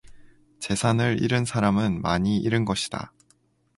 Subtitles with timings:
[0.57, 3.13] 재산을 잃은 사람은 많이 잃은 것이다.